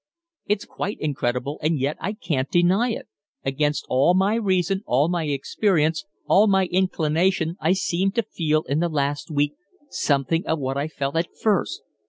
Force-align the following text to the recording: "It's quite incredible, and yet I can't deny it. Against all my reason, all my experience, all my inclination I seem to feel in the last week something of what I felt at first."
"It's 0.47 0.65
quite 0.65 0.99
incredible, 0.99 1.59
and 1.61 1.77
yet 1.77 1.95
I 1.99 2.13
can't 2.13 2.49
deny 2.49 2.89
it. 2.89 3.07
Against 3.45 3.85
all 3.87 4.15
my 4.15 4.33
reason, 4.33 4.81
all 4.87 5.09
my 5.09 5.25
experience, 5.25 6.05
all 6.25 6.47
my 6.47 6.65
inclination 6.65 7.55
I 7.61 7.73
seem 7.73 8.11
to 8.13 8.23
feel 8.23 8.63
in 8.63 8.79
the 8.79 8.89
last 8.89 9.29
week 9.29 9.53
something 9.91 10.43
of 10.47 10.57
what 10.57 10.75
I 10.75 10.87
felt 10.87 11.15
at 11.17 11.29
first." 11.39 11.83